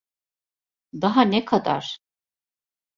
Daha 0.93 1.21
ne 1.21 1.45
kadar? 1.45 1.97